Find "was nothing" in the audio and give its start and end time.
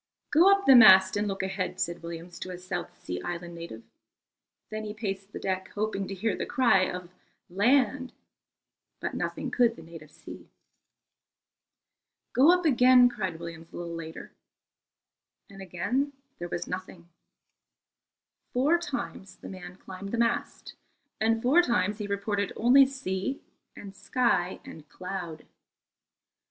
16.49-17.07